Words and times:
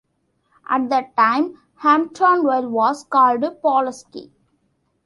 At 0.67 0.89
the 0.89 1.05
time, 1.15 1.59
Hamptonville 1.83 2.71
was 2.71 3.03
called 3.03 3.41
"Pollasky". 3.63 4.31